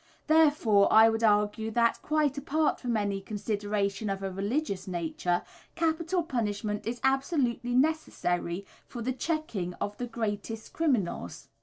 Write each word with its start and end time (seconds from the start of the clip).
Therefore 0.25 0.91
I 0.91 1.09
would 1.09 1.21
argue 1.23 1.69
that, 1.69 2.01
quite 2.01 2.35
apart 2.35 2.79
from 2.79 2.97
any 2.97 3.21
consideration 3.21 4.09
of 4.09 4.23
a 4.23 4.31
religious 4.31 4.87
nature, 4.87 5.43
capital 5.75 6.23
punishment 6.23 6.87
is 6.87 6.99
absolutely 7.03 7.75
necessary 7.75 8.65
for 8.87 9.03
the 9.03 9.13
checking 9.13 9.75
of 9.75 9.95
the 9.97 10.07
greatest 10.07 10.73
criminals. 10.73 11.49